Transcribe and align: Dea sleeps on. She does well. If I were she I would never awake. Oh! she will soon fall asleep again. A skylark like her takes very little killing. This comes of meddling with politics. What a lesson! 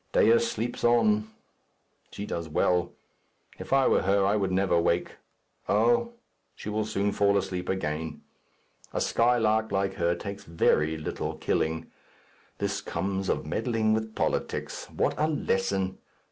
Dea 0.13 0.39
sleeps 0.39 0.83
on. 0.83 1.29
She 2.09 2.25
does 2.25 2.49
well. 2.49 2.91
If 3.59 3.71
I 3.71 3.85
were 3.87 4.01
she 4.01 4.07
I 4.09 4.35
would 4.35 4.51
never 4.51 4.73
awake. 4.73 5.17
Oh! 5.69 6.13
she 6.55 6.69
will 6.69 6.85
soon 6.87 7.11
fall 7.11 7.37
asleep 7.37 7.69
again. 7.69 8.23
A 8.93 8.99
skylark 8.99 9.71
like 9.71 9.93
her 9.97 10.15
takes 10.15 10.43
very 10.43 10.97
little 10.97 11.35
killing. 11.35 11.91
This 12.57 12.81
comes 12.81 13.29
of 13.29 13.45
meddling 13.45 13.93
with 13.93 14.15
politics. 14.15 14.89
What 14.89 15.13
a 15.19 15.27
lesson! 15.27 15.99